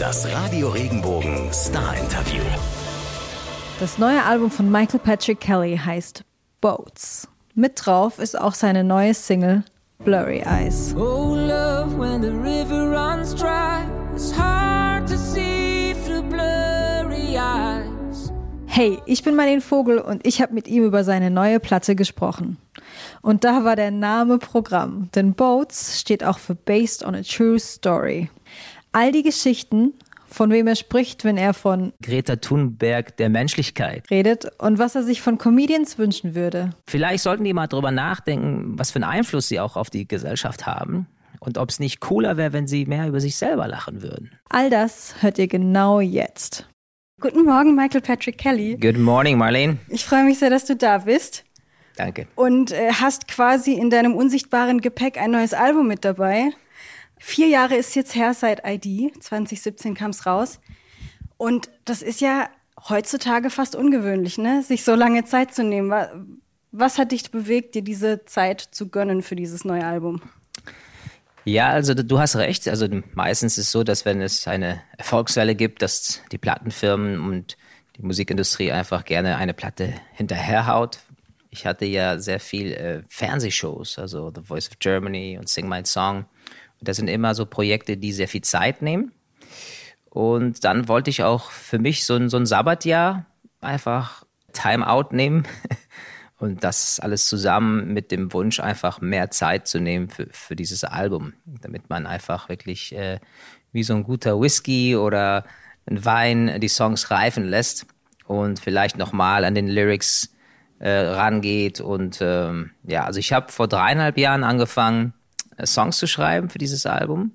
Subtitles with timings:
[0.00, 2.42] Das Radio Regenbogen Star Interview.
[3.78, 6.24] Das neue Album von Michael Patrick Kelly heißt
[6.60, 7.28] Boats.
[7.54, 9.62] Mit drauf ist auch seine neue Single
[10.00, 10.94] Blurry Eyes.
[10.96, 18.32] Oh, love, when the river runs dry, it's hard to see through blurry eyes.
[18.66, 22.56] Hey, ich bin Marlene Vogel und ich habe mit ihm über seine neue Platte gesprochen.
[23.22, 27.60] Und da war der Name Programm, denn Boats steht auch für Based on a True
[27.60, 28.30] Story.
[28.94, 29.92] All die Geschichten,
[30.24, 35.02] von wem er spricht, wenn er von Greta Thunberg der Menschlichkeit redet und was er
[35.02, 36.70] sich von Comedians wünschen würde.
[36.88, 40.64] Vielleicht sollten die mal drüber nachdenken, was für einen Einfluss sie auch auf die Gesellschaft
[40.64, 41.08] haben
[41.40, 44.30] und ob es nicht cooler wäre, wenn sie mehr über sich selber lachen würden.
[44.48, 46.68] All das hört ihr genau jetzt.
[47.20, 48.76] Guten Morgen, Michael Patrick Kelly.
[48.76, 49.78] Good morning, Marlene.
[49.88, 51.44] Ich freue mich sehr, dass du da bist
[51.96, 52.28] Danke.
[52.36, 56.52] und äh, hast quasi in deinem unsichtbaren Gepäck ein neues Album mit dabei.
[57.26, 60.60] Vier Jahre ist jetzt her seit ID, 2017 kam es raus.
[61.38, 62.50] Und das ist ja
[62.88, 64.62] heutzutage fast ungewöhnlich, ne?
[64.62, 65.88] sich so lange Zeit zu nehmen.
[65.88, 66.12] Wa-
[66.70, 70.20] Was hat dich bewegt, dir diese Zeit zu gönnen für dieses neue Album?
[71.46, 72.68] Ja, also du hast recht.
[72.68, 77.56] Also meistens ist es so, dass wenn es eine Erfolgswelle gibt, dass die Plattenfirmen und
[77.96, 80.98] die Musikindustrie einfach gerne eine Platte hinterherhaut.
[81.48, 85.80] Ich hatte ja sehr viel äh, Fernsehshows, also The Voice of Germany und Sing My
[85.86, 86.26] Song.
[86.84, 89.12] Das sind immer so Projekte, die sehr viel Zeit nehmen.
[90.10, 93.26] Und dann wollte ich auch für mich so ein, so ein Sabbatjahr
[93.60, 95.44] einfach Time-out nehmen.
[96.36, 100.84] Und das alles zusammen mit dem Wunsch, einfach mehr Zeit zu nehmen für, für dieses
[100.84, 103.18] Album, damit man einfach wirklich äh,
[103.72, 105.44] wie so ein guter Whisky oder
[105.86, 107.86] ein Wein die Songs reifen lässt
[108.26, 110.34] und vielleicht nochmal an den Lyrics
[110.80, 111.80] äh, rangeht.
[111.80, 115.14] Und ähm, ja, also ich habe vor dreieinhalb Jahren angefangen,
[115.64, 117.32] Songs zu schreiben für dieses Album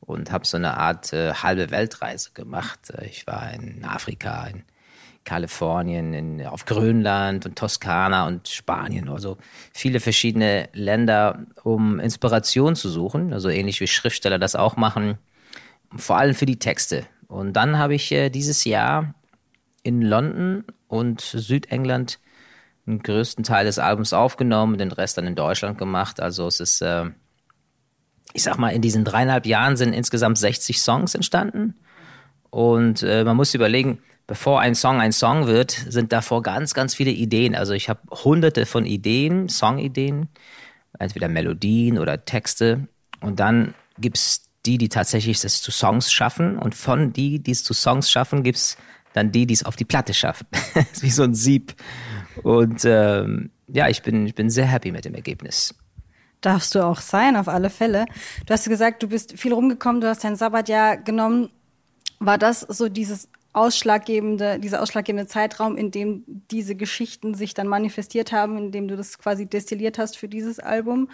[0.00, 2.90] und habe so eine Art äh, halbe Weltreise gemacht.
[2.90, 4.64] Äh, Ich war in Afrika, in
[5.24, 9.38] Kalifornien, in, auf Grönland und Toskana und Spanien, also
[9.72, 15.18] viele verschiedene Länder, um Inspiration zu suchen, also ähnlich wie Schriftsteller das auch machen,
[15.96, 17.06] vor allem für die Texte.
[17.26, 19.14] Und dann habe ich äh, dieses Jahr
[19.82, 22.18] in London und Südengland
[22.86, 26.20] den größten Teil des Albums aufgenommen, den Rest dann in Deutschland gemacht.
[26.20, 27.06] Also es ist, äh,
[28.34, 31.74] ich sag mal, in diesen dreieinhalb Jahren sind insgesamt 60 Songs entstanden.
[32.50, 36.94] Und äh, man muss überlegen, bevor ein Song ein Song wird, sind davor ganz, ganz
[36.96, 37.54] viele Ideen.
[37.54, 40.28] Also ich habe hunderte von Ideen, Songideen,
[40.98, 42.88] entweder Melodien oder Texte.
[43.20, 46.58] Und dann gibt's die, die tatsächlich das zu Songs schaffen.
[46.58, 48.76] Und von die, die es zu Songs schaffen, gibt's
[49.12, 50.48] dann die, die es auf die Platte schaffen.
[51.00, 51.76] Wie so ein Sieb.
[52.42, 55.72] Und ähm, ja, ich bin, ich bin sehr happy mit dem Ergebnis.
[56.44, 58.04] Darfst du auch sein, auf alle Fälle.
[58.44, 61.48] Du hast gesagt, du bist viel rumgekommen, du hast dein Sabbatjahr genommen.
[62.18, 68.30] War das so dieses ausschlaggebende, dieser ausschlaggebende Zeitraum, in dem diese Geschichten sich dann manifestiert
[68.32, 71.08] haben, in dem du das quasi destilliert hast für dieses Album?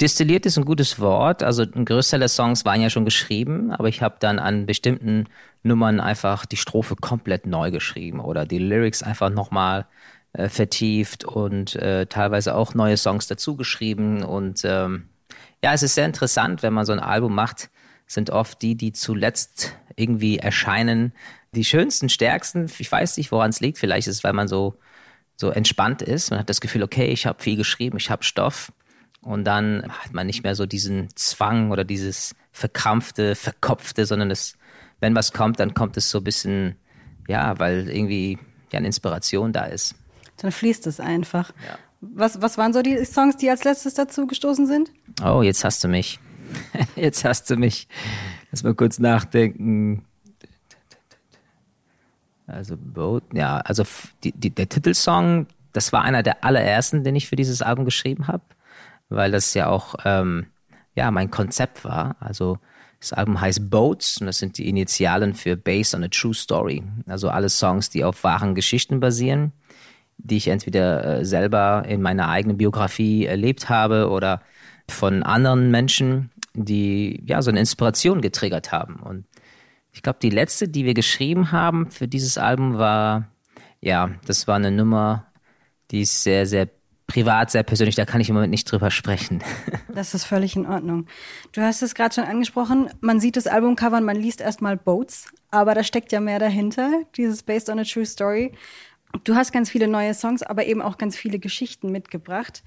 [0.00, 1.42] Destilliert ist ein gutes Wort.
[1.42, 5.26] Also ein Großteil der Songs waren ja schon geschrieben, aber ich habe dann an bestimmten
[5.62, 9.86] Nummern einfach die Strophe komplett neu geschrieben oder die Lyrics einfach nochmal
[10.32, 14.22] äh, vertieft und äh, teilweise auch neue Songs dazu geschrieben.
[14.22, 15.08] Und ähm,
[15.62, 17.70] ja, es ist sehr interessant, wenn man so ein Album macht,
[18.06, 21.12] sind oft die, die zuletzt irgendwie erscheinen,
[21.52, 22.70] die schönsten, stärksten.
[22.78, 23.78] Ich weiß nicht, woran es liegt.
[23.78, 24.78] Vielleicht ist es, weil man so
[25.38, 26.30] so entspannt ist.
[26.30, 28.72] Man hat das Gefühl, okay, ich habe viel geschrieben, ich habe Stoff.
[29.20, 34.56] Und dann hat man nicht mehr so diesen Zwang oder dieses verkrampfte, verkopfte, sondern es,
[35.00, 36.76] wenn was kommt, dann kommt es so ein bisschen,
[37.28, 38.38] ja, weil irgendwie
[38.72, 39.94] ja eine Inspiration da ist.
[40.38, 41.52] Dann fließt es einfach.
[41.66, 41.78] Ja.
[42.00, 44.90] Was, was waren so die Songs, die als letztes dazu gestoßen sind?
[45.24, 46.20] Oh, jetzt hast du mich.
[46.96, 47.88] Jetzt hast du mich.
[48.50, 50.02] Lass mal kurz nachdenken.
[52.46, 53.84] Also Boat, ja, also
[54.24, 58.26] die, die, der Titelsong, das war einer der allerersten, den ich für dieses Album geschrieben
[58.26, 58.42] habe,
[59.10, 60.46] weil das ja auch ähm,
[60.94, 62.16] ja mein Konzept war.
[62.20, 62.58] Also
[63.00, 66.82] das Album heißt Boats und das sind die Initialen für Based on a True Story.
[67.06, 69.52] Also alle Songs, die auf wahren Geschichten basieren,
[70.18, 74.42] die ich entweder äh, selber in meiner eigenen Biografie erlebt habe oder
[74.90, 78.96] von anderen Menschen, die ja so eine Inspiration getriggert haben.
[78.96, 79.24] Und
[79.92, 83.28] ich glaube, die letzte, die wir geschrieben haben für dieses Album war,
[83.80, 85.26] ja, das war eine Nummer,
[85.90, 86.68] die ist sehr, sehr
[87.06, 89.42] privat, sehr persönlich, da kann ich im Moment nicht drüber sprechen.
[89.94, 91.06] Das ist völlig in Ordnung.
[91.50, 95.26] Du hast es gerade schon angesprochen, man sieht das Albumcover und man liest erstmal Boats,
[95.50, 98.52] aber da steckt ja mehr dahinter, dieses Based on a True Story.
[99.24, 102.62] Du hast ganz viele neue Songs, aber eben auch ganz viele Geschichten mitgebracht.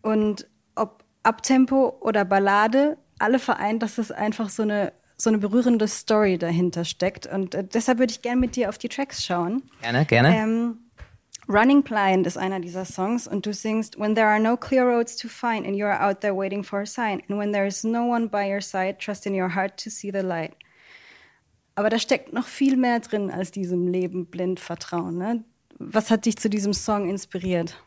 [0.00, 4.92] Und ob Abtempo oder Ballade, alle vereint, dass es einfach so eine
[5.22, 7.26] so eine berührende Story dahinter steckt.
[7.26, 9.62] Und äh, deshalb würde ich gerne mit dir auf die Tracks schauen.
[9.80, 10.36] Gerne, gerne.
[10.36, 10.78] Ähm,
[11.48, 15.16] Running Blind ist einer dieser Songs und du singst When there are no clear roads
[15.16, 17.84] to find and you are out there waiting for a sign and when there is
[17.84, 20.56] no one by your side, trust in your heart to see the light.
[21.74, 25.18] Aber da steckt noch viel mehr drin als diesem Leben blind Vertrauen.
[25.18, 25.44] Ne?
[25.90, 27.82] Was hat dich zu diesem Song inspiriert?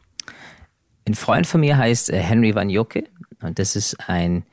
[1.07, 3.03] Ein Freund von mir heißt äh, Henry Van Joke
[3.41, 4.43] und das ist ein,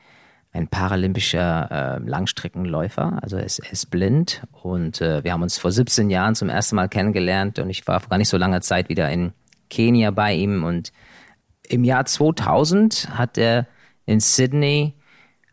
[0.51, 3.19] ein paralympischer äh, Langstreckenläufer.
[3.21, 4.43] Also er ist, er ist blind.
[4.51, 7.59] Und äh, wir haben uns vor 17 Jahren zum ersten Mal kennengelernt.
[7.59, 9.33] Und ich war vor gar nicht so langer Zeit wieder in
[9.69, 10.63] Kenia bei ihm.
[10.63, 10.93] Und
[11.67, 13.67] im Jahr 2000 hat er
[14.05, 14.93] in Sydney,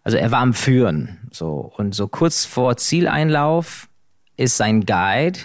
[0.02, 1.72] also er war am Führen, so.
[1.76, 3.88] Und so kurz vor Zieleinlauf
[4.36, 5.38] ist sein Guide,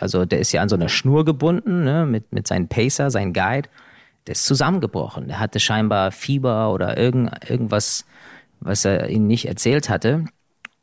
[0.00, 3.32] also der ist ja an so einer Schnur gebunden, ne, mit, mit seinem Pacer, sein
[3.32, 3.68] Guide
[4.26, 5.28] der ist zusammengebrochen.
[5.28, 8.04] Der hatte scheinbar Fieber oder irgend, irgendwas,
[8.60, 10.24] was er ihnen nicht erzählt hatte.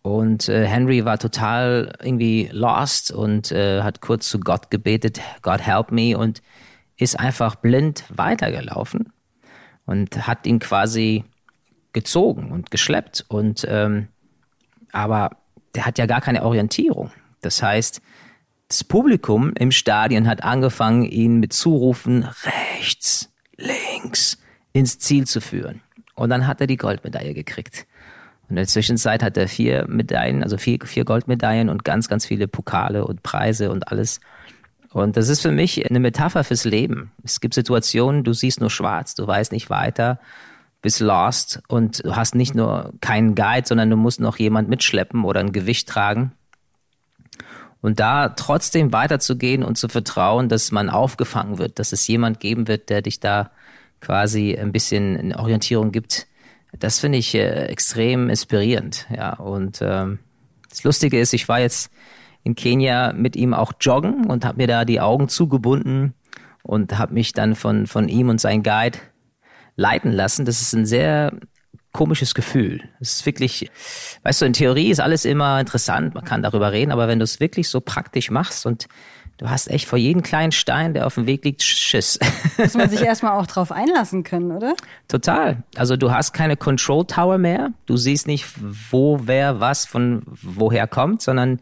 [0.02, 5.66] Und äh, Henry war total irgendwie lost und äh, hat kurz zu Gott gebetet, God
[5.66, 6.42] help me und
[6.98, 9.12] ist einfach blind weitergelaufen
[9.86, 11.24] und hat ihn quasi
[11.94, 13.26] gezogen und geschleppt.
[13.28, 14.08] Und ähm,
[14.92, 15.32] aber
[15.76, 17.12] der hat ja gar keine Orientierung.
[17.42, 18.02] Das heißt,
[18.68, 24.38] das Publikum im Stadion hat angefangen, ihn mit Zurufen rechts, links
[24.74, 25.82] ins Ziel zu führen.
[26.16, 27.88] Und dann hat er die Goldmedaille gekriegt.
[28.44, 32.26] Und in der Zwischenzeit hat er vier Medaillen, also vier, vier Goldmedaillen und ganz, ganz
[32.26, 34.20] viele Pokale und Preise und alles.
[34.92, 37.12] Und das ist für mich eine Metapher fürs Leben.
[37.24, 40.20] Es gibt Situationen, du siehst nur schwarz, du weißt nicht weiter,
[40.82, 45.24] bist lost und du hast nicht nur keinen Guide, sondern du musst noch jemand mitschleppen
[45.24, 46.32] oder ein Gewicht tragen.
[47.82, 52.68] Und da trotzdem weiterzugehen und zu vertrauen, dass man aufgefangen wird, dass es jemand geben
[52.68, 53.52] wird, der dich da
[54.02, 56.28] quasi ein bisschen eine Orientierung gibt,
[56.80, 59.08] das finde ich äh, extrem inspirierend.
[59.16, 60.20] Ja, und ähm,
[60.70, 61.92] das Lustige ist, ich war jetzt
[62.44, 66.14] in Kenia mit ihm auch joggen und habe mir da die Augen zugebunden
[66.64, 69.00] und habe mich dann von, von ihm und seinem Guide
[69.76, 70.46] leiten lassen.
[70.46, 71.34] Das ist ein sehr
[71.98, 72.82] komisches Gefühl.
[73.00, 73.72] Es ist wirklich,
[74.22, 77.24] weißt du, in Theorie ist alles immer interessant, man kann darüber reden, aber wenn du
[77.24, 78.88] es wirklich so praktisch machst und
[79.38, 82.20] du hast echt vor jedem kleinen Stein, der auf dem Weg liegt, Schiss.
[82.58, 84.76] Muss man sich erstmal auch drauf einlassen können, oder?
[85.08, 85.64] Total.
[85.76, 87.72] Also du hast keine Control Tower mehr.
[87.88, 88.46] Du siehst nicht,
[88.92, 91.60] wo, wer, was von woher kommt, sondern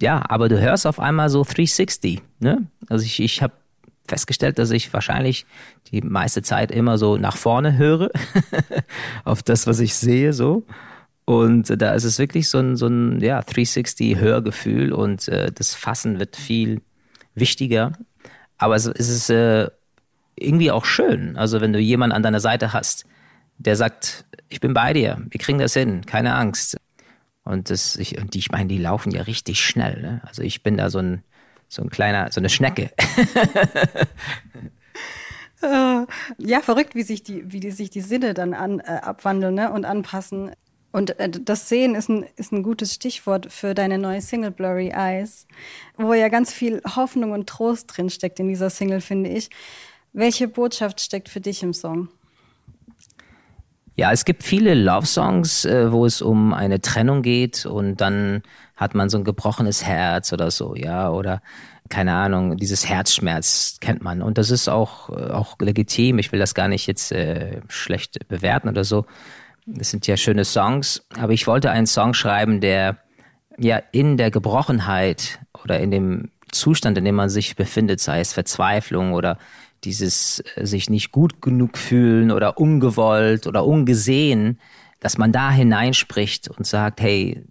[0.00, 2.22] ja, aber du hörst auf einmal so 360.
[2.40, 2.66] Ne?
[2.88, 3.52] Also ich, ich habe
[4.06, 5.46] festgestellt, dass ich wahrscheinlich
[5.90, 8.10] die meiste Zeit immer so nach vorne höre,
[9.24, 10.64] auf das, was ich sehe, so.
[11.24, 16.18] Und da ist es wirklich so ein, so ein ja, 360-Hörgefühl und äh, das Fassen
[16.18, 16.82] wird viel
[17.34, 17.92] wichtiger.
[18.58, 19.70] Aber es, es ist äh,
[20.36, 21.36] irgendwie auch schön.
[21.36, 23.06] Also, wenn du jemanden an deiner Seite hast,
[23.56, 26.76] der sagt, ich bin bei dir, wir kriegen das hin, keine Angst.
[27.44, 30.00] Und das, ich, und die, ich meine, die laufen ja richtig schnell.
[30.00, 30.22] Ne?
[30.24, 31.22] Also ich bin da so ein,
[31.74, 32.90] so ein kleiner, so eine Schnecke.
[35.62, 36.06] Äh,
[36.36, 39.72] ja, verrückt, wie sich die, wie die, sich die Sinne dann an, äh, abwandeln ne,
[39.72, 40.50] und anpassen.
[40.92, 44.92] Und äh, das Sehen ist ein, ist ein gutes Stichwort für deine neue Single Blurry
[44.94, 45.46] Eyes,
[45.96, 49.48] wo ja ganz viel Hoffnung und Trost drin steckt in dieser Single, finde ich.
[50.12, 52.08] Welche Botschaft steckt für dich im Song?
[53.96, 58.42] Ja, es gibt viele Love-Songs, äh, wo es um eine Trennung geht und dann
[58.76, 61.42] hat man so ein gebrochenes Herz oder so, ja, oder
[61.90, 66.18] keine Ahnung, dieses Herzschmerz kennt man und das ist auch äh, auch legitim.
[66.18, 69.06] Ich will das gar nicht jetzt äh, schlecht bewerten oder so.
[69.66, 72.98] Das sind ja schöne Songs, aber ich wollte einen Song schreiben, der
[73.58, 78.32] ja in der Gebrochenheit oder in dem Zustand, in dem man sich befindet, sei es
[78.32, 79.38] Verzweiflung oder
[79.84, 84.58] dieses äh, sich nicht gut genug fühlen oder ungewollt oder ungesehen,
[85.00, 87.44] dass man da hineinspricht und sagt, hey,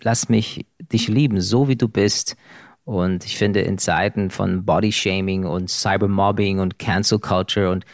[0.00, 2.36] lass mich dich lieben, so wie du bist.
[2.84, 7.84] Und ich finde, in Zeiten von Bodyshaming und Cybermobbing und Cancel Culture und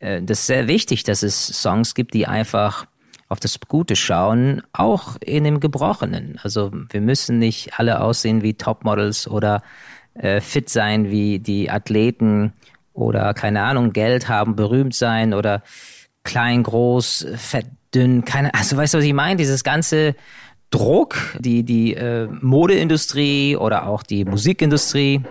[0.00, 2.86] äh, das ist sehr wichtig, dass es Songs gibt, die einfach
[3.28, 6.38] auf das Gute schauen, auch in dem Gebrochenen.
[6.42, 9.62] Also wir müssen nicht alle aussehen wie Topmodels oder
[10.14, 12.52] äh, fit sein wie die Athleten
[12.94, 15.62] oder keine Ahnung, Geld haben, berühmt sein oder
[16.22, 19.36] klein, groß, fett, dünn, keine, also weißt du, was ich meine?
[19.36, 20.14] Dieses ganze
[20.70, 25.22] Druck, die, die äh, Modeindustrie oder auch die Musikindustrie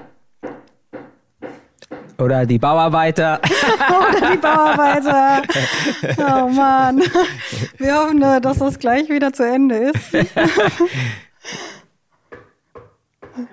[2.17, 3.41] oder die Bauarbeiter.
[3.89, 5.41] oder die Bauarbeiter.
[6.17, 7.01] Oh Mann.
[7.77, 10.13] Wir hoffen, dass das gleich wieder zu Ende ist.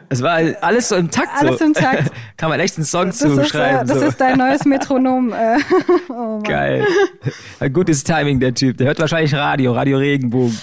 [0.08, 1.30] Es war alles so im Takt.
[1.40, 1.64] Alles so.
[1.64, 2.10] im Takt.
[2.36, 4.06] Kann man echt einen Song Das, ist, äh, das so.
[4.06, 5.32] ist dein neues Metronom.
[5.32, 5.58] Äh,
[6.08, 6.40] oh.
[6.42, 6.84] Geil.
[7.60, 8.76] Ein gutes Timing, der Typ.
[8.76, 10.58] Der hört wahrscheinlich Radio, Radio Regenbogen.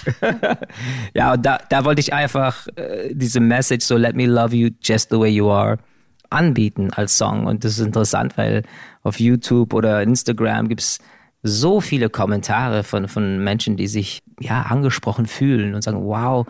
[1.14, 4.70] ja, und da, da wollte ich einfach äh, diese Message, so let me love you
[4.82, 5.78] just the way you are,
[6.30, 7.48] anbieten als Song.
[7.48, 8.64] Und das ist interessant, weil
[9.04, 11.00] auf YouTube oder Instagram gibt's
[11.44, 16.46] so viele Kommentare von, von Menschen, die sich ja angesprochen fühlen und sagen, wow,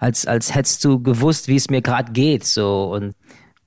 [0.00, 2.44] als, als hättest du gewusst, wie es mir gerade geht.
[2.44, 3.14] So und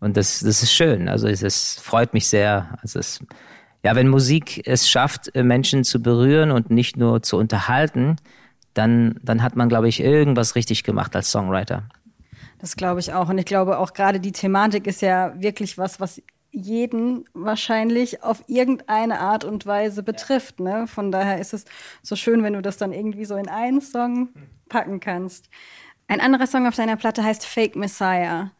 [0.03, 1.07] und das, das ist schön.
[1.07, 2.77] Also es, es freut mich sehr.
[2.81, 3.21] Also es,
[3.83, 8.17] ja, wenn Musik es schafft, äh, Menschen zu berühren und nicht nur zu unterhalten,
[8.73, 11.83] dann, dann hat man, glaube ich, irgendwas richtig gemacht als Songwriter.
[12.59, 13.29] Das glaube ich auch.
[13.29, 16.21] Und ich glaube auch gerade die Thematik ist ja wirklich was, was
[16.51, 20.59] jeden wahrscheinlich auf irgendeine Art und Weise betrifft.
[20.59, 20.85] Ne?
[20.85, 21.63] Von daher ist es
[22.01, 24.33] so schön, wenn du das dann irgendwie so in einen Song
[24.67, 25.47] packen kannst.
[26.07, 28.51] Ein anderer Song auf deiner Platte heißt Fake Messiah.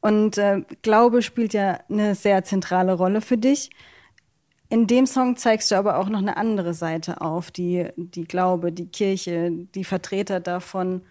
[0.00, 3.70] Und äh, Glaube spielt ja eine sehr zentrale Rolle für dich.
[4.68, 8.72] In dem Song zeigst du aber auch noch eine andere Seite auf, die, die Glaube,
[8.72, 11.02] die Kirche, die Vertreter davon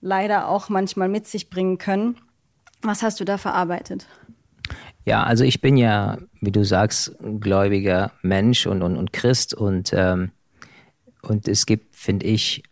[0.00, 2.18] leider auch manchmal mit sich bringen können.
[2.82, 4.06] Was hast du da verarbeitet?
[5.04, 9.92] Ja, also ich bin ja, wie du sagst, gläubiger Mensch und, und, und Christ und,
[9.92, 10.30] ähm,
[11.22, 12.62] und es gibt, finde ich,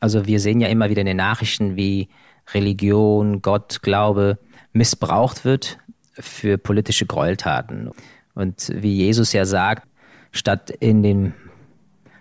[0.00, 2.08] also wir sehen ja immer wieder in den Nachrichten, wie
[2.52, 4.38] Religion, Gott, Glaube
[4.72, 5.78] missbraucht wird
[6.14, 7.90] für politische Gräueltaten.
[8.34, 9.86] Und wie Jesus ja sagt,
[10.32, 11.34] statt in den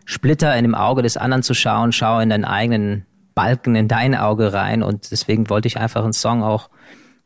[0.05, 3.05] Splitter in dem Auge des anderen zu schauen, schau in deinen eigenen
[3.35, 4.83] Balken in dein Auge rein.
[4.83, 6.69] Und deswegen wollte ich einfach einen Song auch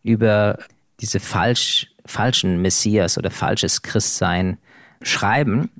[0.03, 0.60] über
[1.00, 4.57] diese falsch, falschen Messias oder falsches Christsein
[5.01, 5.72] schreiben.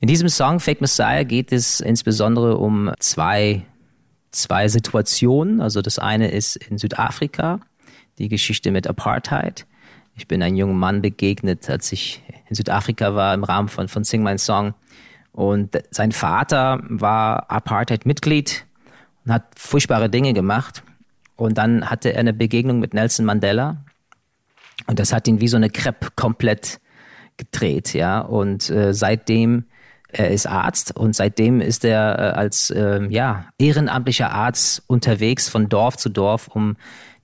[0.00, 3.64] In diesem Song Fake Messiah geht es insbesondere um zwei,
[4.30, 5.60] zwei Situationen.
[5.60, 7.60] Also das eine ist in Südafrika,
[8.18, 9.66] die Geschichte mit Apartheid.
[10.16, 14.04] Ich bin einem jungen Mann begegnet, als ich in Südafrika war im Rahmen von, von
[14.04, 14.74] Sing My Song.
[15.32, 18.64] Und sein Vater war Apartheid-Mitglied
[19.24, 20.82] und hat furchtbare Dinge gemacht.
[21.36, 23.84] Und dann hatte er eine Begegnung mit Nelson Mandela.
[24.86, 26.80] Und das hat ihn wie so eine Crepe komplett
[27.36, 28.20] gedreht, ja.
[28.20, 29.64] Und äh, seitdem,
[30.18, 35.68] er ist Arzt und seitdem ist er äh, als äh, ja, ehrenamtlicher Arzt unterwegs von
[35.68, 36.76] Dorf zu Dorf, um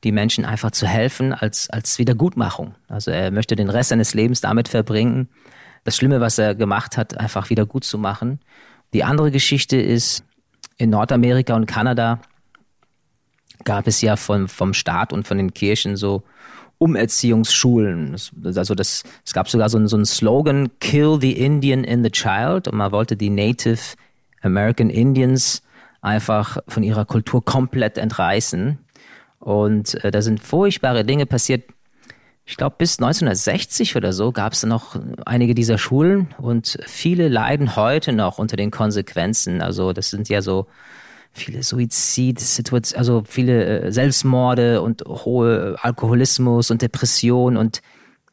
[0.05, 2.75] die Menschen einfach zu helfen als, als Wiedergutmachung.
[2.89, 5.29] Also er möchte den Rest seines Lebens damit verbringen,
[5.85, 8.41] das Schlimme, was er gemacht hat, einfach wieder gut zu machen.
[8.93, 10.25] Die andere Geschichte ist,
[10.77, 12.21] in Nordamerika und Kanada
[13.65, 16.25] gab es ja vom, vom Staat und von den Kirchen so
[16.83, 18.17] Umerziehungsschulen.
[18.57, 22.11] Also das, es gab sogar so einen, so einen Slogan, Kill the Indian in the
[22.11, 22.67] Child.
[22.67, 23.81] Und man wollte die Native
[24.43, 25.63] American Indians
[26.01, 28.79] einfach von ihrer Kultur komplett entreißen.
[29.39, 31.65] Und äh, da sind furchtbare Dinge passiert.
[32.45, 37.77] Ich glaube, bis 1960 oder so gab es noch einige dieser Schulen und viele leiden
[37.77, 39.63] heute noch unter den Konsequenzen.
[39.63, 40.67] Also das sind ja so
[41.33, 47.83] viele Suizidsituationen, also viele äh, Selbstmorde und hohe Alkoholismus und Depression und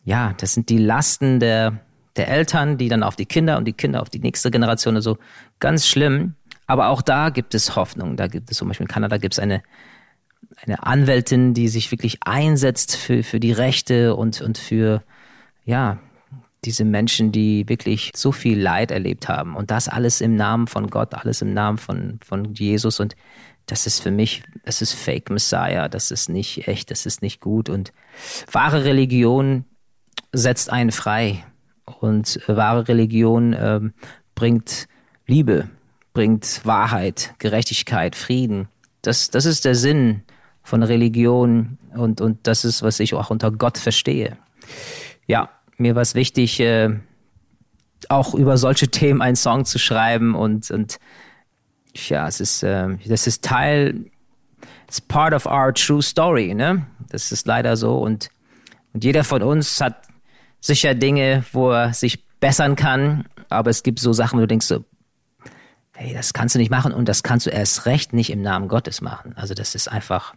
[0.06, 1.80] ja, das sind die Lasten der,
[2.16, 5.18] der Eltern, die dann auf die Kinder und die Kinder auf die nächste Generation, also
[5.60, 6.36] ganz schlimm.
[6.68, 8.16] Aber auch da gibt es Hoffnung.
[8.16, 9.62] Da gibt es zum Beispiel in Kanada gibt es eine
[10.66, 15.04] eine Anwältin, die sich wirklich einsetzt für, für die Rechte und, und für,
[15.66, 16.00] ja,
[16.66, 19.56] diese Menschen, die wirklich so viel Leid erlebt haben.
[19.56, 23.00] Und das alles im Namen von Gott, alles im Namen von, von Jesus.
[23.00, 23.16] Und
[23.66, 27.40] das ist für mich, das ist Fake Messiah, das ist nicht echt, das ist nicht
[27.40, 27.70] gut.
[27.70, 27.94] Und
[28.52, 29.66] wahre Religion
[30.34, 31.46] setzt einen frei.
[32.00, 33.80] Und wahre Religion äh,
[34.36, 34.88] bringt
[35.26, 35.70] Liebe,
[36.14, 38.68] bringt Wahrheit, Gerechtigkeit, Frieden.
[39.02, 40.24] Das, das ist der Sinn
[40.62, 44.38] von Religion und, und das ist, was ich auch unter Gott verstehe.
[45.26, 46.90] Ja, mir war es wichtig, äh,
[48.08, 51.00] auch über solche Themen einen Song zu schreiben und, und
[51.96, 54.06] ja, es ist, äh, das ist Teil,
[54.88, 56.86] it's part of our true story, ne?
[57.10, 58.30] Das ist leider so und,
[58.94, 60.08] und jeder von uns hat
[60.62, 64.68] sicher Dinge, wo er sich bessern kann, aber es gibt so Sachen, wo du denkst
[64.68, 64.86] so,
[65.96, 68.68] hey, das kannst du nicht machen und das kannst du erst recht nicht im Namen
[68.68, 69.34] Gottes machen.
[69.36, 70.34] Also das ist einfach,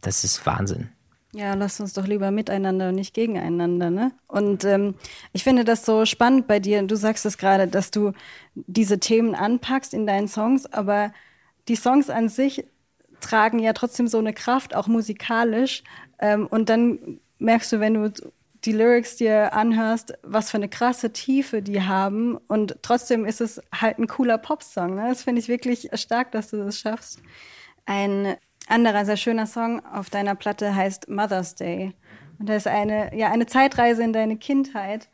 [0.00, 0.90] das ist Wahnsinn.
[1.36, 4.12] Ja, lasst uns doch lieber miteinander und nicht gegeneinander, ne?
[4.26, 4.94] Und ähm,
[5.34, 6.82] ich finde das so spannend bei dir.
[6.82, 8.12] Du sagst es gerade, dass du
[8.54, 11.12] diese Themen anpackst in deinen Songs, aber
[11.68, 12.64] die Songs an sich
[13.20, 15.84] tragen ja trotzdem so eine Kraft, auch musikalisch.
[16.20, 18.12] Ähm, und dann merkst du, wenn du
[18.64, 22.38] die Lyrics dir anhörst, was für eine krasse Tiefe die haben.
[22.48, 24.94] Und trotzdem ist es halt ein cooler Popsong.
[24.94, 25.08] Ne?
[25.10, 27.20] Das finde ich wirklich stark, dass du das schaffst.
[27.84, 31.94] Ein anderer sehr schöner Song auf deiner Platte heißt Mother's Day.
[32.38, 35.08] Und das ist eine, ja, eine Zeitreise in deine Kindheit.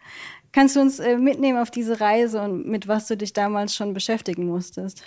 [0.52, 3.94] Kannst du uns äh, mitnehmen auf diese Reise und mit was du dich damals schon
[3.94, 5.04] beschäftigen musstest?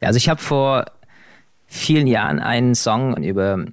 [0.00, 0.84] Ja, also ich habe vor
[1.66, 3.64] vielen Jahren einen Song über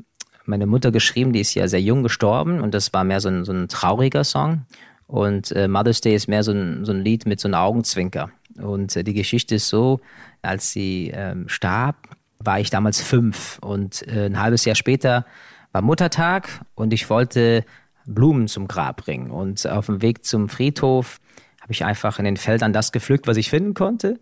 [0.45, 3.45] meine Mutter geschrieben, die ist ja sehr jung gestorben und das war mehr so ein,
[3.45, 4.65] so ein trauriger Song.
[5.07, 8.31] Und äh, Mother's Day ist mehr so ein, so ein Lied mit so einem Augenzwinker.
[8.59, 9.99] Und äh, die Geschichte ist so,
[10.41, 11.95] als sie ähm, starb,
[12.43, 15.25] war ich damals fünf und äh, ein halbes Jahr später
[15.71, 17.63] war Muttertag und ich wollte
[18.05, 19.31] Blumen zum Grab bringen.
[19.31, 21.19] Und auf dem Weg zum Friedhof
[21.61, 24.19] habe ich einfach in den Feldern das gepflückt, was ich finden konnte.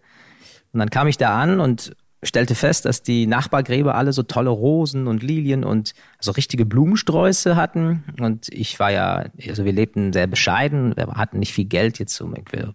[0.71, 4.49] Und dann kam ich da an und stellte fest, dass die Nachbargräber alle so tolle
[4.49, 8.03] Rosen und Lilien und so richtige Blumensträuße hatten.
[8.19, 12.19] Und ich war ja, also wir lebten sehr bescheiden, wir hatten nicht viel Geld jetzt,
[12.19, 12.73] um irgendwie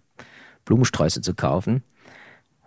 [0.65, 1.83] Blumensträuße zu kaufen.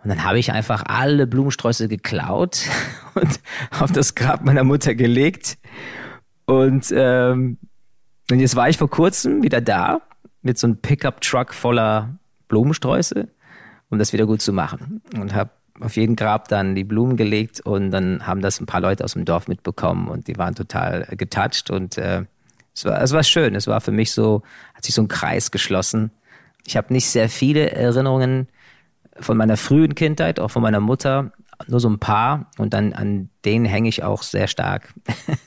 [0.03, 2.61] Und dann habe ich einfach alle Blumensträuße geklaut
[3.15, 3.39] und
[3.79, 5.57] auf das Grab meiner Mutter gelegt.
[6.45, 7.57] Und, ähm,
[8.31, 10.01] und jetzt war ich vor kurzem wieder da
[10.41, 13.27] mit so einem Pickup-Truck voller Blumensträuße,
[13.89, 15.01] um das wieder gut zu machen.
[15.15, 15.51] Und habe
[15.81, 19.13] auf jeden Grab dann die Blumen gelegt und dann haben das ein paar Leute aus
[19.13, 22.25] dem Dorf mitbekommen und die waren total getoucht und äh,
[22.73, 23.55] es, war, es war schön.
[23.55, 26.11] Es war für mich so, hat sich so ein Kreis geschlossen.
[26.65, 28.47] Ich habe nicht sehr viele Erinnerungen
[29.21, 31.31] von meiner frühen Kindheit, auch von meiner Mutter,
[31.67, 34.93] nur so ein paar und dann an denen hänge ich auch sehr stark.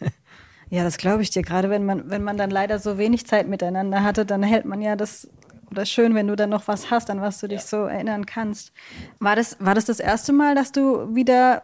[0.70, 1.42] ja, das glaube ich dir.
[1.42, 4.82] Gerade wenn man, wenn man dann leider so wenig Zeit miteinander hatte, dann hält man
[4.82, 5.28] ja das
[5.70, 7.66] oder schön, wenn du dann noch was hast, an was du dich ja.
[7.66, 8.72] so erinnern kannst.
[9.18, 11.62] War das, war das das erste Mal, dass du wieder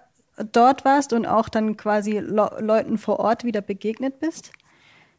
[0.52, 4.50] dort warst und auch dann quasi Le Leuten vor Ort wieder begegnet bist?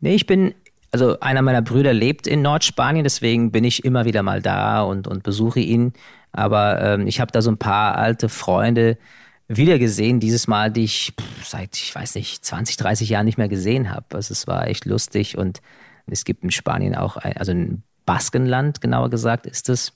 [0.02, 0.56] Nee, ich bin
[0.92, 5.08] also einer meiner Brüder lebt in Nordspanien, deswegen bin ich immer wieder mal da und,
[5.08, 5.94] und besuche ihn.
[6.32, 8.98] Aber ähm, ich habe da so ein paar alte Freunde
[9.48, 13.90] wiedergesehen, dieses Mal, die ich seit, ich weiß nicht, 20, 30 Jahren nicht mehr gesehen
[13.92, 14.06] habe.
[14.14, 15.62] Also es war echt lustig und
[16.06, 19.94] es gibt in Spanien auch, ein, also in Baskenland genauer gesagt, ist es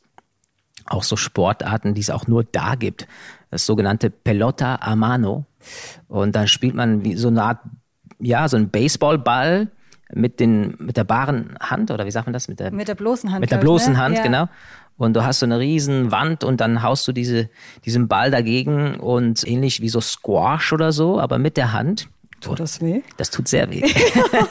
[0.86, 3.08] auch so Sportarten, die es auch nur da gibt.
[3.50, 5.46] Das sogenannte Pelota a mano.
[6.08, 7.60] Und da spielt man wie so eine Art,
[8.20, 9.70] ja, so ein Baseballball
[10.16, 12.94] mit den mit der baren Hand oder wie sagt man das mit der mit der
[12.94, 14.04] bloßen Hand mit der bloßen ich, ne?
[14.04, 14.24] Hand ja.
[14.24, 14.50] genau
[14.98, 17.50] und du hast so eine riesen Wand und dann haust du diese
[17.86, 22.08] diesen Ball dagegen und ähnlich wie so Squash oder so aber mit der Hand
[22.44, 23.02] Tut das weh?
[23.16, 23.84] Das tut sehr weh.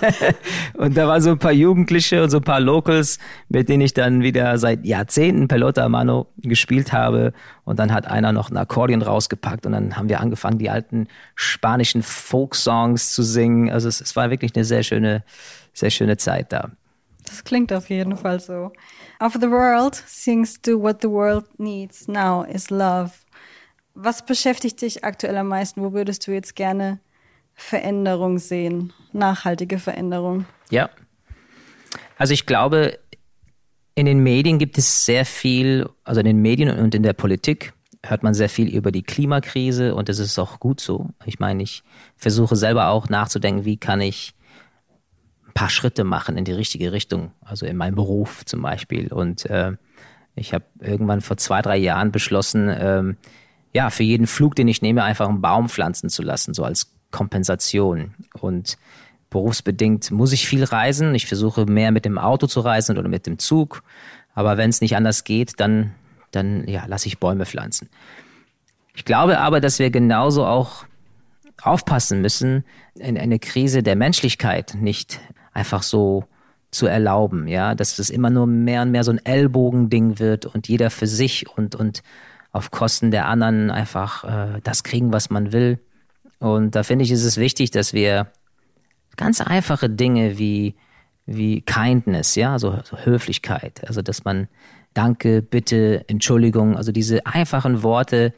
[0.74, 3.18] und da waren so ein paar Jugendliche und so ein paar Locals,
[3.50, 7.34] mit denen ich dann wieder seit Jahrzehnten Pelota Mano gespielt habe.
[7.64, 11.06] Und dann hat einer noch ein Akkordeon rausgepackt und dann haben wir angefangen, die alten
[11.34, 13.70] spanischen Folk-Songs zu singen.
[13.70, 15.22] Also es, es war wirklich eine sehr schöne,
[15.74, 16.70] sehr schöne Zeit da.
[17.32, 18.72] Das klingt auf jeden Fall so.
[19.18, 23.10] Of the world sings to what the world needs now is love.
[23.94, 25.80] Was beschäftigt dich aktuell am meisten?
[25.82, 27.00] Wo würdest du jetzt gerne
[27.54, 30.44] Veränderung sehen, nachhaltige Veränderung?
[30.70, 30.90] Ja.
[32.18, 32.98] Also ich glaube,
[33.94, 37.72] in den Medien gibt es sehr viel, also in den Medien und in der Politik
[38.04, 41.08] hört man sehr viel über die Klimakrise und das ist auch gut so.
[41.24, 41.82] Ich meine, ich
[42.14, 44.34] versuche selber auch nachzudenken, wie kann ich
[45.52, 49.12] paar Schritte machen in die richtige Richtung, also in meinem Beruf zum Beispiel.
[49.12, 49.72] Und äh,
[50.34, 53.16] ich habe irgendwann vor zwei, drei Jahren beschlossen, ähm,
[53.72, 56.92] ja, für jeden Flug, den ich nehme, einfach einen Baum pflanzen zu lassen, so als
[57.10, 58.14] Kompensation.
[58.38, 58.76] Und
[59.30, 61.14] berufsbedingt muss ich viel reisen.
[61.14, 63.82] Ich versuche mehr mit dem Auto zu reisen oder mit dem Zug.
[64.34, 65.94] Aber wenn es nicht anders geht, dann,
[66.30, 67.88] dann ja, lasse ich Bäume pflanzen.
[68.94, 70.84] Ich glaube aber, dass wir genauso auch
[71.62, 75.20] aufpassen müssen, in eine Krise der Menschlichkeit nicht
[75.52, 76.24] einfach so
[76.70, 80.68] zu erlauben, ja, dass das immer nur mehr und mehr so ein Ellbogending wird und
[80.68, 82.02] jeder für sich und, und
[82.50, 85.78] auf Kosten der anderen einfach äh, das kriegen, was man will.
[86.38, 88.28] Und da finde ich, ist es wichtig, dass wir
[89.16, 90.74] ganz einfache Dinge wie,
[91.26, 94.48] wie Kindness, ja, so, so Höflichkeit, also dass man
[94.94, 98.34] Danke, Bitte, Entschuldigung, also diese einfachen Worte,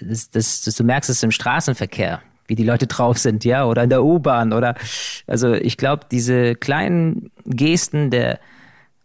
[0.00, 3.84] das, das, das, du merkst es im Straßenverkehr, wie die Leute drauf sind, ja, oder
[3.84, 4.74] in der U-Bahn oder,
[5.26, 8.38] also ich glaube, diese kleinen Gesten der,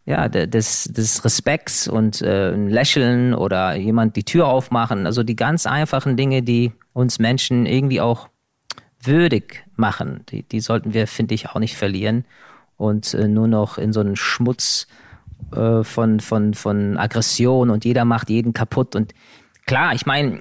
[0.05, 5.35] ja, des, des Respekts und äh, ein Lächeln oder jemand die Tür aufmachen, also die
[5.35, 8.29] ganz einfachen Dinge, die uns Menschen irgendwie auch
[9.01, 10.25] würdig machen.
[10.29, 12.25] Die, die sollten wir, finde ich, auch nicht verlieren
[12.77, 14.87] und äh, nur noch in so einen Schmutz
[15.55, 18.95] äh, von, von, von Aggression und jeder macht jeden kaputt.
[18.95, 19.13] Und
[19.65, 20.39] klar, ich meine,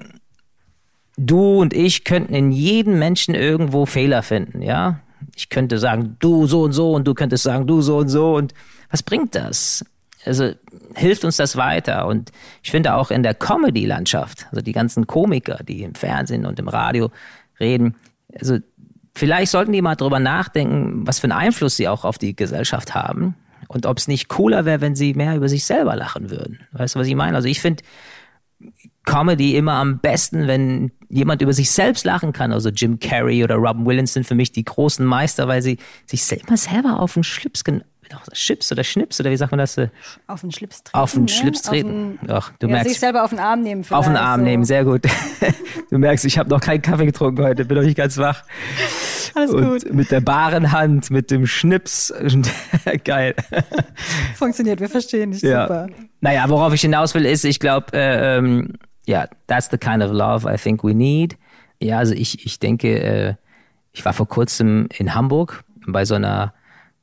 [1.19, 4.99] du und ich könnten in jedem Menschen irgendwo Fehler finden, ja.
[5.35, 8.35] Ich könnte sagen, du so und so und du könntest sagen, du so und so
[8.35, 8.53] und
[8.89, 9.85] was bringt das?
[10.25, 10.51] Also
[10.95, 12.07] hilft uns das weiter.
[12.07, 16.59] Und ich finde auch in der Comedy-Landschaft, also die ganzen Komiker, die im Fernsehen und
[16.59, 17.11] im Radio
[17.59, 17.95] reden,
[18.37, 18.57] also
[19.15, 22.95] vielleicht sollten die mal drüber nachdenken, was für einen Einfluss sie auch auf die Gesellschaft
[22.95, 23.35] haben
[23.67, 26.59] und ob es nicht cooler wäre, wenn sie mehr über sich selber lachen würden.
[26.71, 27.35] Weißt du, was ich meine?
[27.35, 27.83] Also ich finde
[29.05, 32.51] Comedy immer am besten, wenn jemand über sich selbst lachen kann.
[32.51, 36.23] Also Jim Carrey oder Robin Williams sind für mich die großen Meister, weil sie sich
[36.31, 37.63] immer selber auf den Schlips
[38.33, 39.77] Chips oder Schnips oder wie sagt man das?
[40.27, 40.97] Auf den Schlips treten.
[40.97, 41.29] Auf den ne?
[41.29, 42.19] Schlips treten.
[42.21, 42.89] Den, Ach, du ja, merkst.
[42.89, 43.85] Sich selber auf den Arm nehmen.
[43.89, 44.45] Auf den Arm so.
[44.45, 45.03] nehmen, sehr gut.
[45.91, 48.43] du merkst, ich habe noch keinen Kaffee getrunken heute, bin noch nicht ganz wach.
[49.35, 49.93] Alles und gut.
[49.93, 52.13] Mit der baren Hand, mit dem Schnips.
[53.03, 53.35] Geil.
[54.35, 55.63] Funktioniert, wir verstehen dich ja.
[55.63, 55.87] super.
[56.21, 58.73] Naja, worauf ich hinaus will, ist, ich glaube, äh, ähm,
[59.05, 61.37] ja, that's the kind of love I think we need.
[61.81, 63.35] Ja, also ich, ich denke, äh,
[63.91, 66.53] ich war vor kurzem in Hamburg bei so einer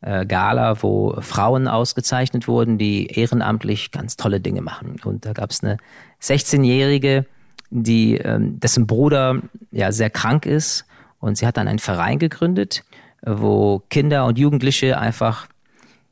[0.02, 4.96] äh, Gala, wo Frauen ausgezeichnet wurden, die ehrenamtlich ganz tolle Dinge machen.
[5.04, 5.78] Und da gab es eine
[6.22, 7.26] 16-Jährige,
[7.70, 10.85] die ähm, dessen Bruder ja sehr krank ist
[11.18, 12.84] und sie hat dann einen Verein gegründet,
[13.24, 15.46] wo Kinder und Jugendliche einfach,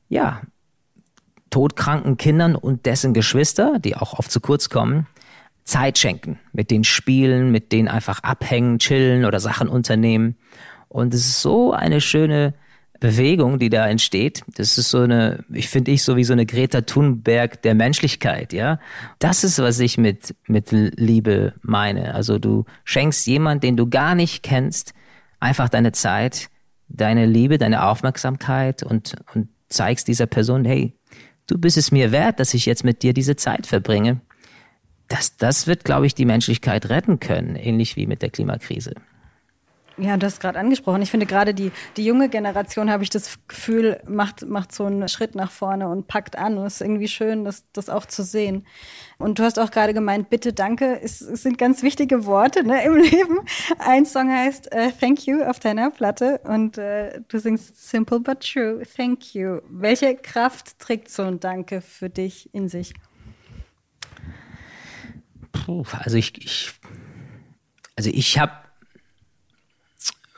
[0.08, 0.42] ja,
[1.50, 5.06] todkranken Kindern und dessen Geschwister, die auch oft zu kurz kommen,
[5.62, 10.36] Zeit schenken, mit denen spielen, mit denen einfach abhängen, chillen oder Sachen unternehmen.
[10.88, 12.54] Und es ist so eine schöne
[13.04, 14.44] Bewegung, die da entsteht.
[14.54, 18.54] Das ist so eine, ich finde ich so wie so eine Greta Thunberg der Menschlichkeit,
[18.54, 18.80] ja.
[19.18, 22.14] Das ist, was ich mit, mit Liebe meine.
[22.14, 24.94] Also du schenkst jemand, den du gar nicht kennst,
[25.38, 26.48] einfach deine Zeit,
[26.88, 30.94] deine Liebe, deine Aufmerksamkeit und, und zeigst dieser Person, hey,
[31.46, 34.22] du bist es mir wert, dass ich jetzt mit dir diese Zeit verbringe.
[35.08, 38.94] Das, das wird, glaube ich, die Menschlichkeit retten können, ähnlich wie mit der Klimakrise.
[39.96, 41.02] Ja, du hast gerade angesprochen.
[41.02, 45.08] Ich finde gerade die, die junge Generation, habe ich das Gefühl, macht, macht so einen
[45.08, 46.58] Schritt nach vorne und packt an.
[46.58, 48.66] Und es ist irgendwie schön, das, das auch zu sehen.
[49.18, 52.84] Und du hast auch gerade gemeint, bitte, danke, es, es sind ganz wichtige Worte ne,
[52.84, 53.38] im Leben.
[53.78, 58.40] Ein Song heißt uh, Thank You auf deiner Platte und uh, du singst Simple but
[58.40, 59.60] True, Thank You.
[59.68, 62.94] Welche Kraft trägt so ein Danke für dich in sich?
[65.52, 66.72] Puh, also ich, ich
[67.96, 68.63] also ich habe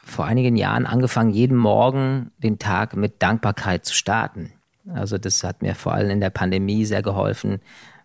[0.07, 4.53] vor einigen Jahren angefangen, jeden Morgen den Tag mit Dankbarkeit zu starten.
[4.95, 7.61] Also das hat mir vor allem in der Pandemie sehr geholfen,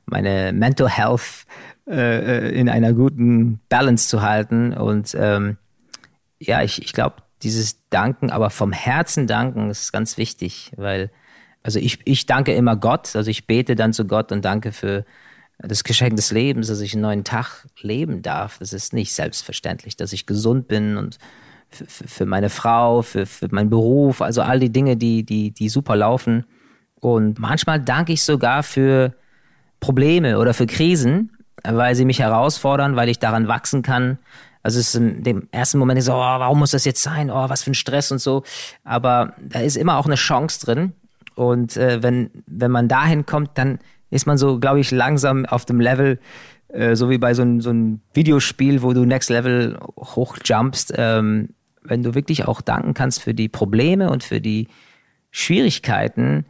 [0.08, 1.46] meine Mental Health
[1.88, 4.74] äh, in einer guten Balance zu halten.
[4.74, 5.58] Und ähm,
[6.40, 11.12] ja, ich, ich glaube, dieses Danken, aber vom Herzen danken, ist ganz wichtig, weil,
[11.62, 15.06] also ich, ich danke immer Gott, also ich bete dann zu Gott und danke für
[15.60, 18.58] das Geschenk des Lebens, dass ich einen neuen Tag leben darf.
[18.58, 21.20] Das ist nicht selbstverständlich, dass ich gesund bin und
[21.72, 25.70] für, für meine Frau, für, für meinen Beruf, also all die Dinge, die, die, die
[25.70, 26.46] super laufen.
[27.00, 29.14] Und manchmal danke ich sogar für
[29.80, 31.32] Probleme oder für Krisen,
[31.64, 34.20] weil sie mich herausfordern, weil ich daran wachsen kann.
[34.64, 37.32] Also es ist in dem ersten Moment so, oh, warum muss das jetzt sein?
[37.32, 38.44] Oh, was für ein Stress und so.
[38.84, 40.94] Aber da ist immer auch eine Chance drin.
[41.36, 43.80] Und äh, wenn, wenn man dahin kommt, dann
[44.12, 46.20] ist man so, glaube ich, langsam auf dem Level,
[46.68, 50.94] äh, so wie bei so einem so ein Videospiel, wo du Next Level hochjumpst.
[50.98, 51.50] Ähm,
[51.84, 54.68] wenn du wirklich auch danken kannst für die Probleme und für die
[55.32, 56.46] Schwierigkeiten,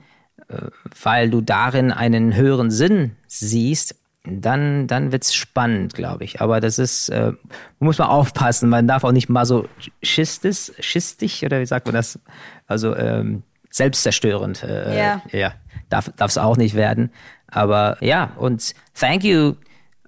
[0.48, 0.67] äh,
[1.04, 6.41] weil du darin einen höheren Sinn siehst, dann, dann wird's spannend, glaube ich.
[6.41, 7.34] Aber das ist, äh,
[7.80, 8.70] muss man aufpassen.
[8.70, 9.67] Man darf auch nicht mal so
[10.04, 12.20] schistis, schistig, oder wie sagt man das?
[12.67, 14.63] Also ähm, selbstzerstörend.
[14.63, 15.22] Äh, ja.
[15.32, 15.54] ja.
[15.89, 17.12] Darf es auch nicht werden.
[17.48, 19.56] Aber ja, und thank you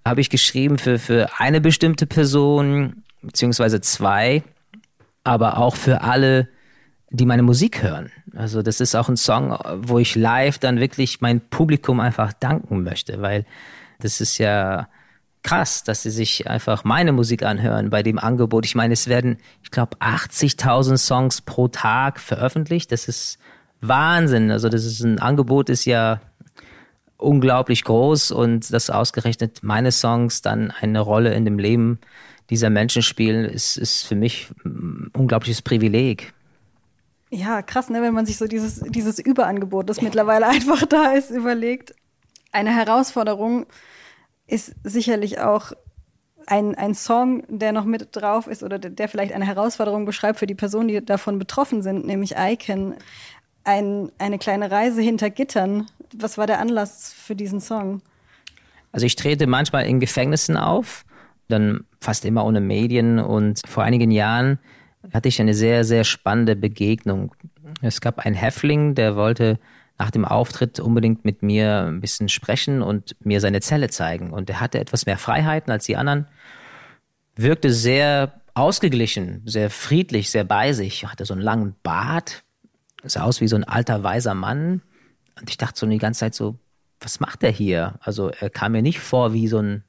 [0.06, 4.44] habe ich geschrieben für, für eine bestimmte Person, beziehungsweise zwei
[5.24, 6.50] aber auch für alle,
[7.10, 8.12] die meine Musik hören.
[8.36, 12.84] Also das ist auch ein Song, wo ich live dann wirklich mein Publikum einfach danken
[12.84, 13.46] möchte, weil
[14.00, 14.88] das ist ja
[15.44, 18.66] krass, dass sie sich einfach meine Musik anhören bei dem Angebot.
[18.66, 22.92] Ich meine, es werden, ich glaube, 80.000 Songs pro Tag veröffentlicht.
[22.92, 23.38] Das ist
[23.82, 24.52] Wahnsinn.
[24.52, 26.22] Also das ist ein Angebot, ist ja
[27.18, 32.00] unglaublich groß und dass ausgerechnet meine Songs dann eine Rolle in dem Leben
[32.54, 36.34] dieser Menschen spielen, ist, ist für mich ein unglaubliches Privileg.
[37.32, 41.32] Ja, krass, ne, wenn man sich so dieses, dieses Überangebot, das mittlerweile einfach da ist,
[41.32, 41.96] überlegt.
[42.52, 43.66] Eine Herausforderung
[44.46, 45.72] ist sicherlich auch
[46.46, 50.46] ein, ein Song, der noch mit drauf ist oder der vielleicht eine Herausforderung beschreibt für
[50.46, 52.96] die Personen, die davon betroffen sind, nämlich Icon.
[53.64, 55.88] Ein, eine kleine Reise hinter Gittern.
[56.14, 58.02] Was war der Anlass für diesen Song?
[58.92, 61.06] Also ich trete manchmal in Gefängnissen auf
[61.48, 63.20] dann fast immer ohne Medien.
[63.20, 64.60] Und vor einigen Jahren
[65.14, 67.34] hatte ich eine sehr, sehr spannende Begegnung.
[67.82, 69.60] Es gab einen Häftling, der wollte
[69.98, 74.32] nach dem Auftritt unbedingt mit mir ein bisschen sprechen und mir seine Zelle zeigen.
[74.32, 76.28] Und er hatte etwas mehr Freiheiten als die anderen,
[77.36, 82.44] wirkte sehr ausgeglichen, sehr friedlich, sehr bei sich, hatte so einen langen Bart,
[83.04, 84.82] sah aus wie so ein alter, weiser Mann.
[85.40, 86.58] Und ich dachte so die ganze Zeit so,
[87.00, 87.96] was macht er hier?
[88.00, 89.84] Also er kam mir nicht vor wie so ein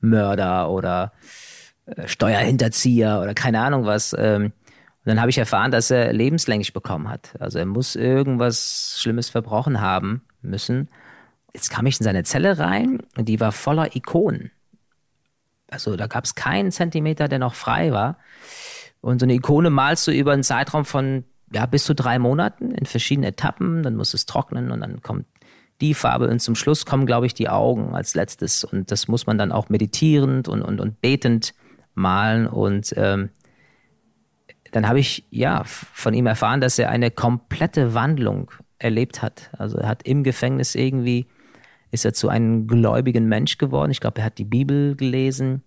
[0.00, 1.12] Mörder oder
[2.06, 4.14] Steuerhinterzieher oder keine Ahnung was.
[4.18, 7.34] Ähm, und dann habe ich erfahren, dass er lebenslänglich bekommen hat.
[7.38, 10.88] Also er muss irgendwas Schlimmes verbrochen haben müssen.
[11.54, 14.50] Jetzt kam ich in seine Zelle rein und die war voller Ikonen.
[15.70, 18.18] Also da gab es keinen Zentimeter, der noch frei war.
[19.00, 22.72] Und so eine Ikone malst du über einen Zeitraum von ja, bis zu drei Monaten
[22.72, 23.82] in verschiedenen Etappen.
[23.82, 25.26] Dann muss es trocknen und dann kommt
[25.80, 28.64] die Farbe und zum Schluss kommen, glaube ich, die Augen als letztes.
[28.64, 31.54] Und das muss man dann auch meditierend und, und, und betend
[31.98, 32.46] malen.
[32.46, 33.30] Und ähm,
[34.72, 39.50] dann habe ich ja von ihm erfahren, dass er eine komplette Wandlung erlebt hat.
[39.58, 41.26] Also er hat im Gefängnis irgendwie
[41.90, 43.90] ist er zu einem gläubigen Mensch geworden.
[43.90, 45.62] Ich glaube, er hat die Bibel gelesen.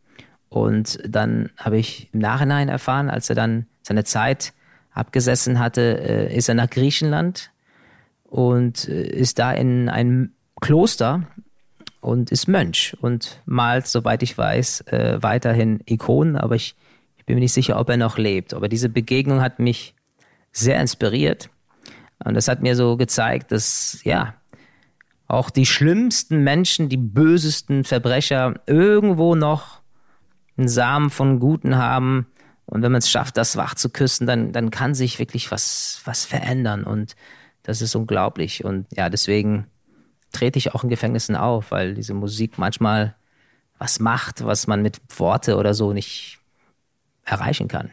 [0.50, 4.54] Und dann habe ich im Nachhinein erfahren, als er dann seine Zeit
[4.92, 7.52] abgesessen hatte, äh, ist er nach Griechenland
[8.26, 11.24] und äh, ist da in einem Kloster
[12.02, 16.76] und ist Mönch und malt, soweit ich weiß, äh, weiterhin Ikonen, aber ich,
[17.18, 18.54] ich bin mir nicht sicher, ob er noch lebt.
[18.54, 19.96] Aber diese Begegnung hat mich
[20.52, 21.50] sehr inspiriert
[22.24, 24.36] und das hat mir so gezeigt, dass ja,
[25.28, 29.82] auch die schlimmsten Menschen, die bösesten Verbrecher irgendwo noch
[30.58, 32.28] einen Samen von Guten haben.
[32.66, 36.02] Und wenn man es schafft, das wach zu küssen, dann, dann kann sich wirklich was,
[36.06, 36.84] was verändern.
[36.84, 37.16] Und
[37.64, 38.66] das ist unglaublich.
[38.66, 39.68] Und ja, deswegen
[40.32, 43.16] trete ich auch in Gefängnissen auf, weil diese Musik manchmal
[43.78, 46.40] was macht, was man mit Worte oder so nicht
[47.26, 47.90] erreichen kann.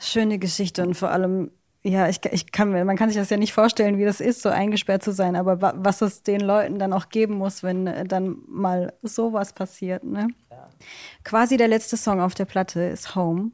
[0.00, 1.50] Schöne Geschichte und vor allem
[1.82, 4.42] ja, ich, ich kann mir, man kann sich das ja nicht vorstellen, wie das ist,
[4.42, 7.86] so eingesperrt zu sein, aber wa was es den Leuten dann auch geben muss, wenn
[7.86, 10.04] äh, dann mal sowas passiert.
[10.04, 10.28] Ne?
[10.50, 10.68] Ja.
[11.24, 13.52] Quasi der letzte Song auf der Platte ist Home.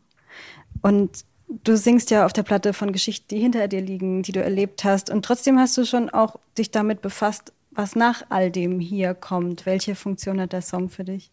[0.83, 4.43] Und du singst ja auf der Platte von Geschichten, die hinter dir liegen, die du
[4.43, 5.11] erlebt hast.
[5.11, 9.67] Und trotzdem hast du schon auch dich damit befasst, was nach all dem hier kommt.
[9.67, 11.31] Welche Funktion hat der Song für dich?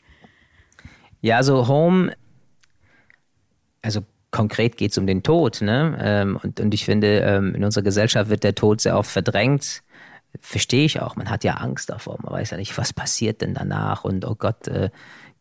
[1.21, 2.13] Ja, also Home,
[3.81, 4.01] also
[4.31, 5.61] konkret geht es um den Tod.
[5.61, 5.97] Ne?
[6.01, 9.83] Ähm, und, und ich finde, ähm, in unserer Gesellschaft wird der Tod sehr oft verdrängt.
[10.39, 11.15] Verstehe ich auch.
[11.15, 12.17] Man hat ja Angst davor.
[12.23, 14.03] Man weiß ja nicht, was passiert denn danach.
[14.03, 14.89] Und oh Gott, äh,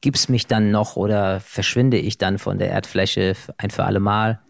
[0.00, 4.40] gibt's mich dann noch oder verschwinde ich dann von der Erdfläche ein für alle Mal?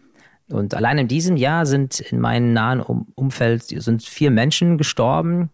[0.49, 5.49] Und allein in diesem Jahr sind in meinem nahen um Umfeld sind vier Menschen gestorben.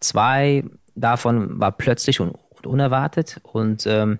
[0.00, 2.34] Zwei davon war plötzlich und,
[2.64, 3.40] unerwartet.
[3.42, 4.18] Und ähm,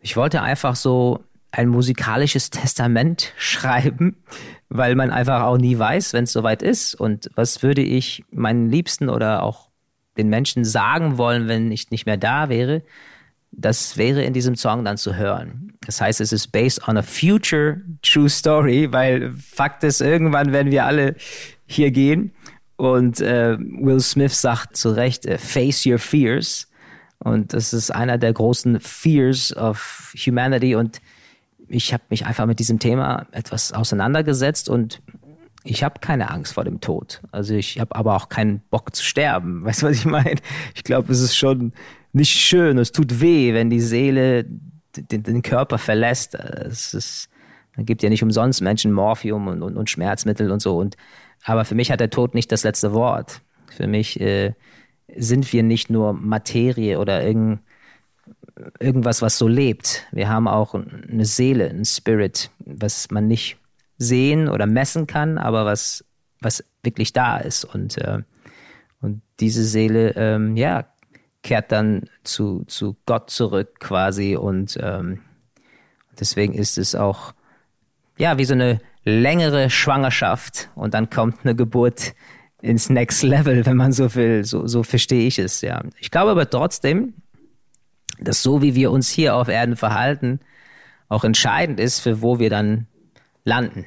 [0.00, 4.16] ich wollte einfach so ein musikalisches Testament schreiben,
[4.68, 6.94] weil man einfach auch nie weiß, wenn es soweit ist.
[6.94, 9.68] Und was würde ich meinen Liebsten oder auch
[10.16, 12.82] den Menschen sagen wollen, wenn ich nicht mehr da wäre?
[13.50, 15.74] Das wäre in diesem Song dann zu hören.
[15.84, 20.72] Das heißt, es ist based on a future true story, weil Fakt ist, irgendwann werden
[20.72, 21.16] wir alle
[21.66, 22.32] hier gehen.
[22.76, 26.68] Und äh, Will Smith sagt zu Recht, äh, face your fears.
[27.18, 30.74] Und das ist einer der großen Fears of Humanity.
[30.74, 31.00] Und
[31.68, 35.00] ich habe mich einfach mit diesem Thema etwas auseinandergesetzt und
[35.64, 37.22] ich habe keine Angst vor dem Tod.
[37.30, 39.64] Also ich habe aber auch keinen Bock zu sterben.
[39.64, 40.40] Weißt du, was ich meine?
[40.74, 41.72] Ich glaube, es ist schon
[42.12, 42.78] nicht schön.
[42.78, 44.44] Es tut weh, wenn die Seele
[44.96, 46.34] den, den Körper verlässt.
[46.34, 47.28] Es ist,
[47.76, 50.76] man gibt ja nicht umsonst Menschen Morphium und, und, und, Schmerzmittel und so.
[50.76, 50.96] Und
[51.44, 53.42] aber für mich hat der Tod nicht das letzte Wort.
[53.70, 54.54] Für mich äh,
[55.14, 57.60] sind wir nicht nur Materie oder irgendein
[58.78, 60.06] irgendwas, was so lebt.
[60.12, 63.56] Wir haben auch eine Seele, ein Spirit, was man nicht
[63.98, 66.04] sehen oder messen kann, aber was,
[66.40, 67.64] was wirklich da ist.
[67.64, 68.18] Und, äh,
[69.00, 70.86] und diese Seele, ähm, ja,
[71.42, 74.36] kehrt dann zu, zu Gott zurück quasi.
[74.36, 75.20] Und ähm,
[76.18, 77.32] deswegen ist es auch,
[78.18, 82.14] ja, wie so eine längere Schwangerschaft und dann kommt eine Geburt
[82.60, 84.44] ins Next Level, wenn man so will.
[84.44, 85.82] So, so verstehe ich es, ja.
[85.98, 87.14] Ich glaube aber trotzdem,
[88.20, 90.40] dass so wie wir uns hier auf Erden verhalten,
[91.08, 92.86] auch entscheidend ist, für wo wir dann
[93.44, 93.86] landen.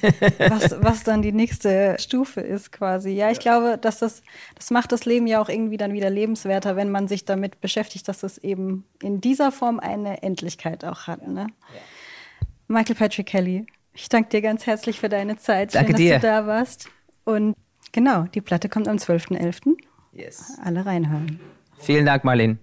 [0.38, 3.10] was, was dann die nächste Stufe ist quasi.
[3.10, 4.22] Ja, ich glaube, dass das,
[4.54, 8.06] das macht das Leben ja auch irgendwie dann wieder lebenswerter, wenn man sich damit beschäftigt,
[8.08, 11.26] dass es eben in dieser Form eine Endlichkeit auch hat.
[11.26, 11.48] Ne?
[12.68, 15.74] Michael Patrick Kelly, ich danke dir ganz herzlich für deine Zeit.
[15.74, 16.12] Danke Schön, dir.
[16.14, 16.88] dass du da warst.
[17.24, 17.56] Und
[17.92, 19.76] genau, die Platte kommt am 12.11.
[20.12, 20.58] Yes.
[20.62, 21.40] Alle reinhören.
[21.78, 22.58] Vielen Dank, Marlene.